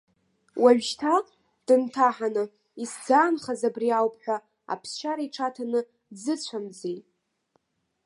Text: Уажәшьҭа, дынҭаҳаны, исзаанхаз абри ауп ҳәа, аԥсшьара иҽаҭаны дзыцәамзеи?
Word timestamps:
Уажәшьҭа, 0.61 1.13
дынҭаҳаны, 1.65 2.43
исзаанхаз 2.83 3.61
абри 3.67 3.89
ауп 3.97 4.15
ҳәа, 4.21 4.37
аԥсшьара 4.73 5.21
иҽаҭаны 5.27 5.79
дзыцәамзеи? 6.15 6.99